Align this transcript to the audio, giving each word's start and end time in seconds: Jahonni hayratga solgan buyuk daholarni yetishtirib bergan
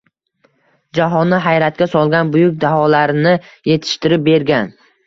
Jahonni 0.99 1.39
hayratga 1.49 1.89
solgan 1.93 2.33
buyuk 2.37 2.59
daholarni 2.65 3.39
yetishtirib 3.73 4.31
bergan 4.33 4.79